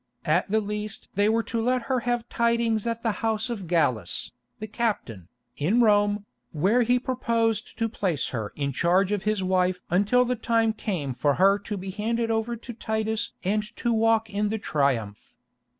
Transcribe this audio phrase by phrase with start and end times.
[0.25, 4.31] At the least they were to let her have tidings at the house of Gallus,
[4.57, 5.27] the captain,
[5.57, 10.35] in Rome, where he proposed to place her in charge of his wife until the
[10.35, 14.57] time came for her to be handed over to Titus and to walk in the
[14.57, 15.35] Triumph.